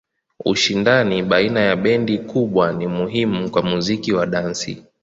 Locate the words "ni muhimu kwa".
2.73-3.61